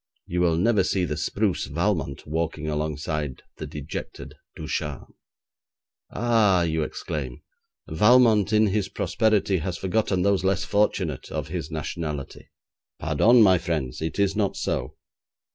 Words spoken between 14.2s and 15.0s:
not so.